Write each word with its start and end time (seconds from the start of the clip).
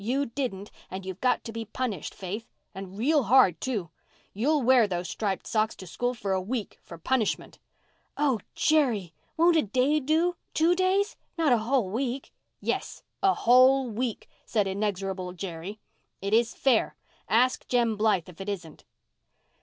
You 0.03 0.25
didn't 0.25 0.71
and 0.89 1.05
you've 1.05 1.21
got 1.21 1.43
to 1.43 1.51
be 1.51 1.63
punished, 1.63 2.15
Faith—and 2.15 2.97
real 2.97 3.21
hard, 3.25 3.61
too. 3.61 3.91
You'll 4.33 4.63
wear 4.63 4.87
those 4.87 5.07
striped 5.07 5.45
stockings 5.45 5.75
to 5.75 5.85
school 5.85 6.15
for 6.15 6.33
a 6.33 6.41
week 6.41 6.79
for 6.81 6.97
punishment." 6.97 7.59
"Oh, 8.17 8.39
Jerry, 8.55 9.13
won't 9.37 9.57
a 9.57 9.61
day 9.61 9.99
do—two 9.99 10.73
days? 10.75 11.17
Not 11.37 11.53
a 11.53 11.59
whole 11.59 11.87
week!" 11.91 12.33
"Yes, 12.59 13.03
a 13.21 13.35
whole 13.35 13.91
week," 13.91 14.27
said 14.43 14.65
inexorable 14.65 15.33
Jerry. 15.33 15.79
"It 16.19 16.33
is 16.33 16.55
fair—ask 16.55 17.67
Jem 17.67 17.95
Blythe 17.95 18.27
if 18.27 18.41
it 18.41 18.49
isn't." 18.49 18.83